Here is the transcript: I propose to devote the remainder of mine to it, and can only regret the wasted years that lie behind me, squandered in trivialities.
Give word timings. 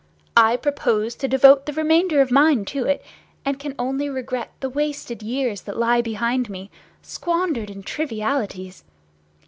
I 0.35 0.57
propose 0.57 1.13
to 1.17 1.27
devote 1.27 1.67
the 1.67 1.73
remainder 1.73 2.21
of 2.21 2.31
mine 2.31 2.65
to 2.73 2.85
it, 2.85 3.05
and 3.45 3.59
can 3.59 3.75
only 3.77 4.09
regret 4.09 4.51
the 4.59 4.67
wasted 4.67 5.21
years 5.21 5.61
that 5.61 5.77
lie 5.77 6.01
behind 6.01 6.49
me, 6.49 6.71
squandered 7.03 7.69
in 7.69 7.83
trivialities. 7.83 8.83